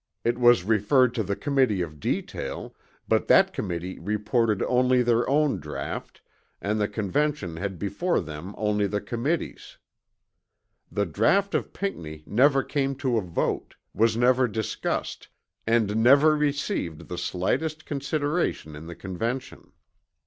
[0.23, 2.73] It was referred to the Committee of Detail;
[3.07, 6.21] but that Committee reported only their own draught
[6.59, 9.77] and the Convention had before them only the Committee's.
[10.91, 15.27] The draught of Pinckney never came to a vote, was never discussed,
[15.67, 19.71] and never received the slightest consideration in the Convention.